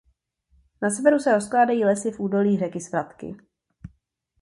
[0.81, 3.35] Na severu se rozkládají lesy v údolí řeky Svratky.